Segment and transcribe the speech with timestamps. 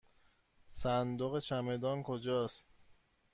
[0.65, 2.65] صندوق چمدان کجاست؟